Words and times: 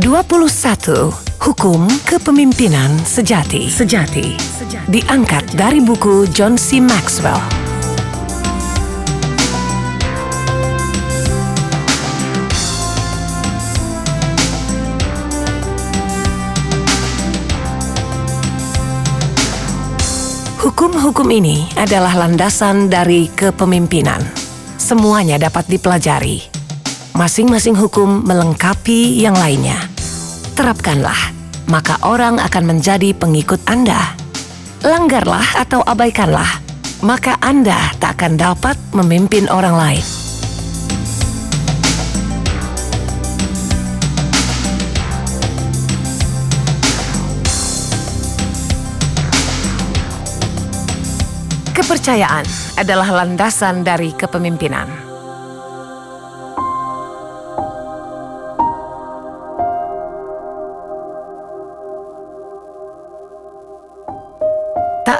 21. 0.00 1.12
Hukum 1.44 1.84
Kepemimpinan 2.08 2.88
Sejati. 3.04 3.68
Sejati. 3.68 4.32
Diangkat 4.88 5.52
dari 5.52 5.76
buku 5.84 6.24
John 6.32 6.56
C. 6.56 6.80
Maxwell. 6.80 7.36
Hukum-hukum 20.64 21.28
ini 21.28 21.68
adalah 21.76 22.16
landasan 22.16 22.88
dari 22.88 23.28
kepemimpinan. 23.28 24.24
Semuanya 24.80 25.36
dapat 25.36 25.68
dipelajari. 25.68 26.49
Masing-masing 27.10 27.74
hukum 27.74 28.22
melengkapi 28.22 29.18
yang 29.18 29.34
lainnya. 29.34 29.76
Terapkanlah, 30.54 31.34
maka 31.66 31.98
orang 32.06 32.38
akan 32.38 32.64
menjadi 32.70 33.10
pengikut 33.12 33.58
Anda. 33.66 34.14
Langgarlah 34.86 35.58
atau 35.58 35.82
abaikanlah, 35.82 36.62
maka 37.02 37.34
Anda 37.42 37.76
tak 37.98 38.22
akan 38.22 38.38
dapat 38.38 38.76
memimpin 38.94 39.50
orang 39.50 39.74
lain. 39.74 40.06
Kepercayaan 51.74 52.46
adalah 52.78 53.08
landasan 53.10 53.82
dari 53.82 54.14
kepemimpinan. 54.14 55.09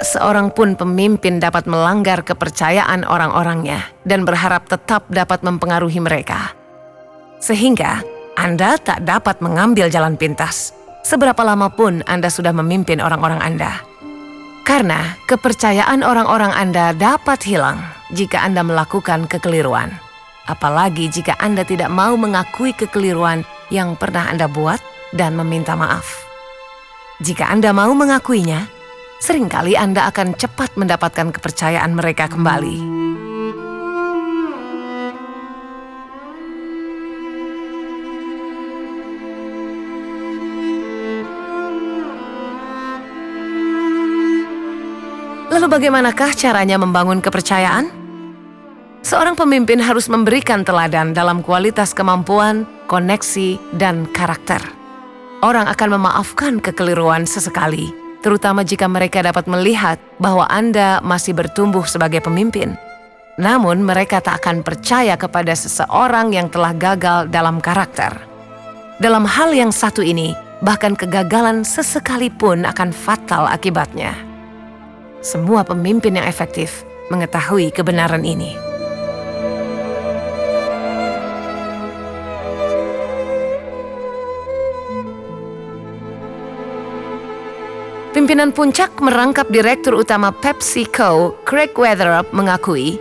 Tak 0.00 0.16
seorang 0.16 0.48
pun 0.48 0.80
pemimpin 0.80 1.44
dapat 1.44 1.68
melanggar 1.68 2.24
kepercayaan 2.24 3.04
orang-orangnya 3.04 3.84
dan 4.08 4.24
berharap 4.24 4.64
tetap 4.64 5.04
dapat 5.12 5.44
mempengaruhi 5.44 6.00
mereka. 6.00 6.56
Sehingga 7.36 8.00
Anda 8.32 8.80
tak 8.80 9.04
dapat 9.04 9.44
mengambil 9.44 9.92
jalan 9.92 10.16
pintas, 10.16 10.72
seberapa 11.04 11.44
lama 11.44 11.68
pun 11.68 12.00
Anda 12.08 12.32
sudah 12.32 12.48
memimpin 12.48 12.96
orang-orang 12.96 13.44
Anda. 13.44 13.84
Karena 14.64 15.20
kepercayaan 15.28 16.00
orang-orang 16.00 16.56
Anda 16.56 16.96
dapat 16.96 17.44
hilang 17.44 17.84
jika 18.08 18.40
Anda 18.40 18.64
melakukan 18.64 19.28
kekeliruan. 19.28 19.92
Apalagi 20.48 21.12
jika 21.12 21.36
Anda 21.44 21.60
tidak 21.60 21.92
mau 21.92 22.16
mengakui 22.16 22.72
kekeliruan 22.72 23.44
yang 23.68 24.00
pernah 24.00 24.32
Anda 24.32 24.48
buat 24.48 24.80
dan 25.12 25.36
meminta 25.36 25.76
maaf. 25.76 26.24
Jika 27.20 27.52
Anda 27.52 27.76
mau 27.76 27.92
mengakuinya, 27.92 28.79
sering 29.20 29.46
kali 29.52 29.76
Anda 29.76 30.08
akan 30.08 30.34
cepat 30.34 30.74
mendapatkan 30.80 31.30
kepercayaan 31.36 31.92
mereka 31.92 32.26
kembali. 32.26 32.76
Lalu 45.50 45.66
bagaimanakah 45.76 46.32
caranya 46.40 46.80
membangun 46.80 47.20
kepercayaan? 47.20 47.92
Seorang 49.04 49.36
pemimpin 49.36 49.80
harus 49.82 50.08
memberikan 50.08 50.64
teladan 50.64 51.12
dalam 51.12 51.44
kualitas 51.44 51.92
kemampuan, 51.92 52.64
koneksi, 52.88 53.76
dan 53.76 54.08
karakter. 54.08 54.62
Orang 55.44 55.68
akan 55.68 56.00
memaafkan 56.00 56.60
kekeliruan 56.64 57.28
sesekali, 57.28 57.92
terutama 58.20 58.64
jika 58.64 58.86
mereka 58.86 59.24
dapat 59.24 59.48
melihat 59.48 59.96
bahwa 60.20 60.48
Anda 60.48 61.00
masih 61.04 61.36
bertumbuh 61.36 61.84
sebagai 61.84 62.20
pemimpin. 62.24 62.76
Namun 63.40 63.80
mereka 63.80 64.20
tak 64.20 64.44
akan 64.44 64.60
percaya 64.60 65.16
kepada 65.16 65.56
seseorang 65.56 66.36
yang 66.36 66.52
telah 66.52 66.76
gagal 66.76 67.32
dalam 67.32 67.58
karakter. 67.58 68.12
Dalam 69.00 69.24
hal 69.24 69.56
yang 69.56 69.72
satu 69.72 70.04
ini, 70.04 70.36
bahkan 70.60 70.92
kegagalan 70.92 71.64
sesekalipun 71.64 72.68
akan 72.68 72.92
fatal 72.92 73.48
akibatnya. 73.48 74.12
Semua 75.24 75.64
pemimpin 75.64 76.20
yang 76.20 76.28
efektif 76.28 76.84
mengetahui 77.08 77.72
kebenaran 77.72 78.24
ini. 78.24 78.69
Pimpinan 88.10 88.50
puncak 88.50 88.90
merangkap 88.98 89.46
Direktur 89.54 89.94
Utama 89.94 90.34
PepsiCo, 90.34 91.38
Craig 91.46 91.70
Weatherup 91.78 92.34
mengakui, 92.34 92.98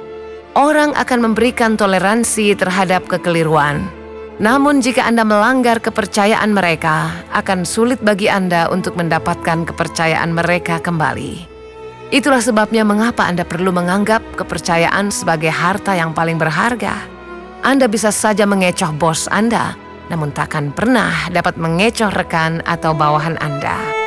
orang 0.53 0.93
akan 0.93 1.25
memberikan 1.25 1.73
toleransi 1.73 2.53
terhadap 2.53 3.09
kekeliruan. 3.09 3.89
Namun 4.37 4.85
jika 4.85 5.09
Anda 5.09 5.25
melanggar 5.25 5.81
kepercayaan 5.81 6.53
mereka, 6.53 7.25
akan 7.33 7.65
sulit 7.65 7.97
bagi 8.05 8.29
Anda 8.29 8.69
untuk 8.69 8.93
mendapatkan 9.01 9.65
kepercayaan 9.65 10.29
mereka 10.29 10.77
kembali. 10.77 11.57
Itulah 12.13 12.45
sebabnya 12.45 12.85
mengapa 12.85 13.25
Anda 13.25 13.49
perlu 13.49 13.73
menganggap 13.73 14.21
kepercayaan 14.37 15.09
sebagai 15.09 15.49
harta 15.49 15.97
yang 15.97 16.13
paling 16.13 16.37
berharga. 16.37 17.01
Anda 17.65 17.89
bisa 17.89 18.13
saja 18.13 18.45
mengecoh 18.45 18.93
bos 18.93 19.25
Anda, 19.33 19.73
namun 20.13 20.29
takkan 20.37 20.69
pernah 20.69 21.33
dapat 21.33 21.57
mengecoh 21.57 22.13
rekan 22.13 22.61
atau 22.69 22.93
bawahan 22.93 23.41
Anda. 23.41 23.98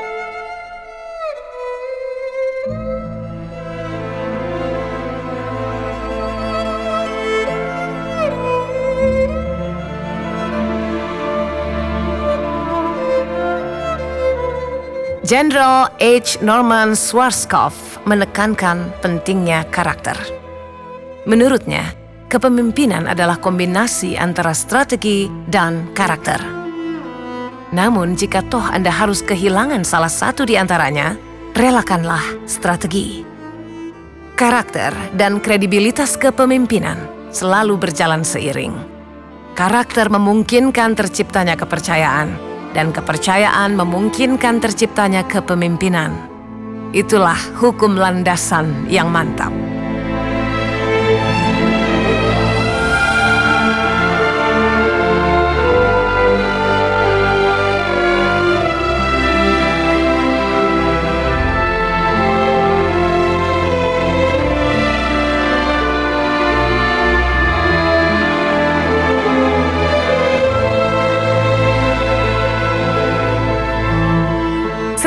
Jenderal 15.32 15.88
H. 15.96 16.44
Norman 16.44 16.92
Schwarzkopf 16.92 18.04
menekankan 18.04 18.92
pentingnya 19.00 19.64
karakter. 19.72 20.12
Menurutnya, 21.24 21.96
kepemimpinan 22.28 23.08
adalah 23.08 23.40
kombinasi 23.40 24.12
antara 24.20 24.52
strategi 24.52 25.32
dan 25.48 25.88
karakter. 25.96 26.36
Namun, 27.72 28.12
jika 28.12 28.44
toh 28.52 28.60
Anda 28.60 28.92
harus 28.92 29.24
kehilangan 29.24 29.88
salah 29.88 30.12
satu 30.12 30.44
di 30.44 30.60
antaranya, 30.60 31.16
relakanlah 31.56 32.44
strategi. 32.44 33.24
Karakter 34.36 34.92
dan 35.16 35.40
kredibilitas 35.40 36.20
kepemimpinan 36.20 37.32
selalu 37.32 37.80
berjalan 37.80 38.20
seiring. 38.20 38.76
Karakter 39.56 40.12
memungkinkan 40.12 40.92
terciptanya 40.92 41.56
kepercayaan 41.56 42.51
dan 42.72 42.92
kepercayaan 42.92 43.76
memungkinkan 43.76 44.60
terciptanya 44.60 45.24
kepemimpinan. 45.28 46.12
Itulah 46.92 47.38
hukum 47.56 47.96
landasan 47.96 48.88
yang 48.92 49.08
mantap. 49.08 49.52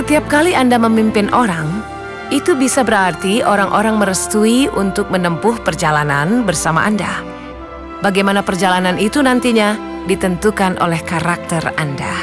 Setiap 0.05 0.29
kali 0.29 0.53
Anda 0.53 0.77
memimpin 0.77 1.33
orang, 1.33 1.81
itu 2.29 2.53
bisa 2.53 2.85
berarti 2.85 3.41
orang-orang 3.41 3.97
merestui 3.97 4.69
untuk 4.69 5.09
menempuh 5.09 5.57
perjalanan 5.65 6.45
bersama 6.45 6.85
Anda. 6.85 7.25
Bagaimana 8.05 8.45
perjalanan 8.45 9.01
itu 9.01 9.25
nantinya 9.25 9.73
ditentukan 10.05 10.77
oleh 10.77 11.01
karakter 11.01 11.73
Anda. 11.81 12.13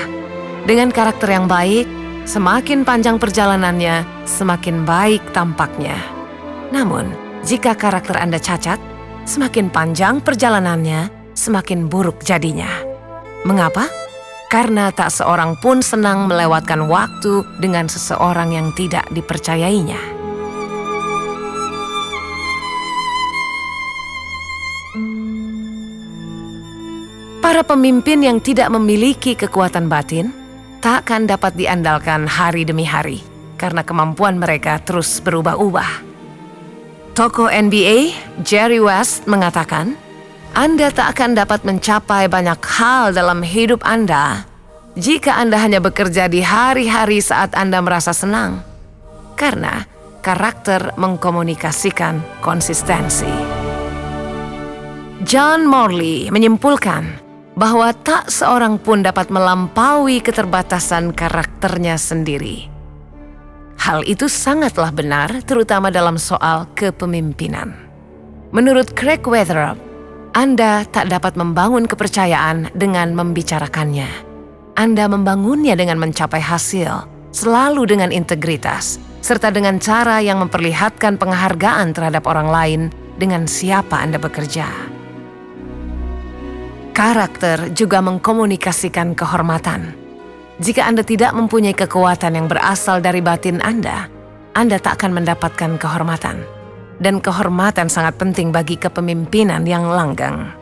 Dengan 0.63 0.95
karakter 0.95 1.27
yang 1.35 1.51
baik, 1.51 1.91
semakin 2.23 2.87
panjang 2.87 3.19
perjalanannya, 3.19 4.07
semakin 4.31 4.87
baik 4.87 5.35
tampaknya. 5.35 5.99
Namun, 6.71 7.11
jika 7.43 7.75
karakter 7.75 8.15
Anda 8.15 8.39
cacat, 8.39 8.79
semakin 9.27 9.75
panjang 9.75 10.23
perjalanannya, 10.23 11.35
semakin 11.35 11.91
buruk 11.91 12.23
jadinya. 12.23 12.71
Mengapa? 13.43 13.91
Karena 14.53 14.93
tak 14.93 15.09
seorang 15.09 15.57
pun 15.57 15.81
senang 15.81 16.29
melewatkan 16.29 16.85
waktu 16.85 17.41
dengan 17.57 17.89
seseorang 17.89 18.53
yang 18.53 18.69
tidak 18.77 19.09
dipercayainya. 19.09 19.97
Para 27.41 27.65
pemimpin 27.65 28.21
yang 28.21 28.45
tidak 28.45 28.69
memiliki 28.69 29.33
kekuatan 29.33 29.89
batin 29.89 30.37
tak 30.85 31.09
akan 31.09 31.25
dapat 31.25 31.57
diandalkan 31.57 32.29
hari 32.29 32.69
demi 32.69 32.85
hari 32.85 33.25
karena 33.57 33.81
kemampuan 33.81 34.37
mereka 34.37 34.77
terus 34.85 35.17
berubah-ubah. 35.25 36.13
Toko 37.17 37.49
NBA 37.49 38.13
Jerry 38.45 38.81
West 38.81 39.25
mengatakan, 39.29 39.97
Anda 40.53 40.93
tak 40.93 41.17
akan 41.17 41.33
dapat 41.33 41.65
mencapai 41.65 42.29
banyak 42.29 42.61
hal 42.61 43.17
dalam 43.17 43.41
hidup 43.41 43.81
Anda 43.89 44.45
jika 45.01 45.41
Anda 45.41 45.57
hanya 45.57 45.81
bekerja 45.81 46.29
di 46.29 46.45
hari-hari 46.45 47.25
saat 47.25 47.57
Anda 47.57 47.81
merasa 47.81 48.13
senang, 48.13 48.61
karena 49.33 49.89
karakter 50.21 50.93
mengkomunikasikan 51.01 52.45
konsistensi. 52.45 53.33
John 55.25 55.65
Morley 55.65 56.29
menyimpulkan 56.29 57.09
bahwa 57.57 57.97
tak 58.05 58.29
seorang 58.29 58.77
pun 58.77 59.01
dapat 59.01 59.33
melampaui 59.33 60.21
keterbatasan 60.21 61.17
karakternya 61.17 61.97
sendiri. 61.97 62.69
Hal 63.81 64.05
itu 64.05 64.29
sangatlah 64.29 64.93
benar, 64.93 65.41
terutama 65.49 65.89
dalam 65.89 66.21
soal 66.21 66.69
kepemimpinan. 66.77 67.73
Menurut 68.53 68.93
Craig 68.93 69.25
Weatherup, 69.25 69.92
Anda 70.33 70.89
tak 70.89 71.13
dapat 71.13 71.37
membangun 71.37 71.85
kepercayaan 71.85 72.73
dengan 72.73 73.13
membicarakannya. 73.13 74.09
Anda 74.81 75.05
membangunnya 75.05 75.77
dengan 75.77 76.01
mencapai 76.01 76.41
hasil, 76.41 77.05
selalu 77.37 77.85
dengan 77.85 78.09
integritas, 78.09 78.97
serta 79.21 79.53
dengan 79.53 79.77
cara 79.77 80.25
yang 80.25 80.41
memperlihatkan 80.41 81.21
penghargaan 81.21 81.93
terhadap 81.93 82.25
orang 82.25 82.49
lain 82.49 82.81
dengan 83.21 83.45
siapa 83.45 84.01
Anda 84.01 84.17
bekerja. 84.17 84.73
Karakter 86.97 87.69
juga 87.77 88.01
mengkomunikasikan 88.01 89.13
kehormatan. 89.13 89.93
Jika 90.65 90.89
Anda 90.89 91.05
tidak 91.05 91.37
mempunyai 91.37 91.77
kekuatan 91.77 92.41
yang 92.41 92.49
berasal 92.49 93.05
dari 93.05 93.21
batin 93.21 93.61
Anda, 93.61 94.09
Anda 94.57 94.81
tak 94.81 94.97
akan 94.97 95.13
mendapatkan 95.13 95.77
kehormatan. 95.77 96.62
Dan 97.03 97.19
kehormatan 97.19 97.91
sangat 97.91 98.15
penting 98.15 98.55
bagi 98.55 98.79
kepemimpinan 98.79 99.67
yang 99.67 99.91
langgang. 99.91 100.55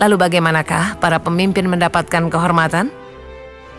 Lalu 0.00 0.16
bagaimanakah 0.16 0.96
para 0.96 1.20
pemimpin 1.20 1.68
mendapatkan 1.68 2.32
kehormatan? 2.32 2.88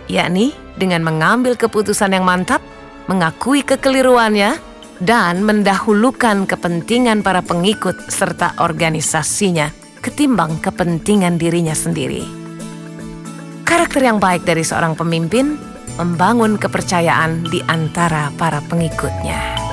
Yakni 0.05 0.53
dengan 0.77 1.01
mengambil 1.01 1.57
keputusan 1.57 2.13
yang 2.13 2.21
mantap, 2.21 2.61
mengakui 3.09 3.65
kekeliruannya, 3.65 4.61
dan 5.01 5.41
mendahulukan 5.41 6.45
kepentingan 6.45 7.25
para 7.25 7.41
pengikut 7.41 7.97
serta 8.13 8.61
organisasinya 8.61 9.73
ketimbang 10.05 10.61
kepentingan 10.61 11.41
dirinya 11.41 11.73
sendiri. 11.73 12.21
Karakter 13.65 14.05
yang 14.05 14.21
baik 14.21 14.45
dari 14.45 14.61
seorang 14.61 14.93
pemimpin 14.93 15.57
membangun 15.97 16.61
kepercayaan 16.61 17.49
di 17.49 17.65
antara 17.65 18.29
para 18.37 18.61
pengikutnya. 18.69 19.70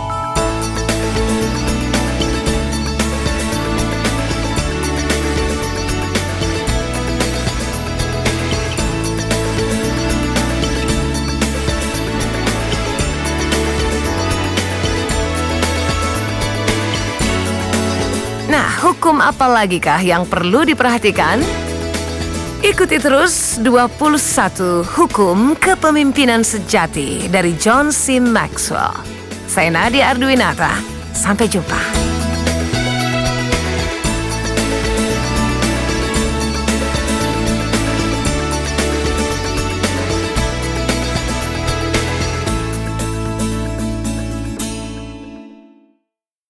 Hukum 19.09 19.25
apa 19.25 19.49
lagi 19.49 19.81
kah 19.81 20.05
yang 20.05 20.29
perlu 20.29 20.69
diperhatikan? 20.69 21.41
Ikuti 22.61 23.01
terus 23.01 23.57
21 23.57 24.85
Hukum 24.85 25.57
Kepemimpinan 25.57 26.45
Sejati 26.45 27.25
dari 27.33 27.57
John 27.57 27.89
C. 27.89 28.21
Maxwell. 28.21 28.93
Saya 29.49 29.73
Nadia 29.73 30.13
Arduinata. 30.13 30.77
Sampai 31.17 31.49
jumpa. 31.49 32.18